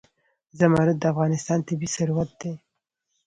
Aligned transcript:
زمرد 0.59 0.95
د 0.99 1.03
افغانستان 1.13 1.59
طبعي 1.67 1.89
ثروت 1.95 2.29
دی. 2.41 2.53